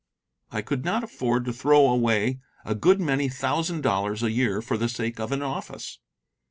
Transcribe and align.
I 0.49 0.63
could 0.63 0.83
not 0.83 1.03
afford 1.03 1.45
to 1.45 1.53
throw 1.53 1.87
away 1.87 2.39
a 2.65 2.73
good 2.73 2.99
many 2.99 3.29
thousand 3.29 3.81
dollars 3.81 4.23
a 4.23 4.31
year 4.31 4.59
for 4.59 4.75
the 4.75 4.89
sake 4.89 5.19
of 5.19 5.31
an 5.31 5.43
office. 5.43 5.99